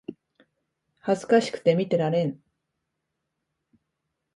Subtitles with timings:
[1.01, 2.39] 恥ずかしくて見てられん